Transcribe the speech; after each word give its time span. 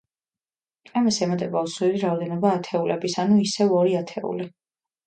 ამას 1.01 1.19
ემატება 1.25 1.63
უცვლელი 1.67 2.01
რაოდენობა 2.05 2.57
ათეულების, 2.61 3.21
ანუ, 3.27 3.39
ისევ 3.49 3.79
ორი 3.83 3.97
ათეული. 4.03 4.55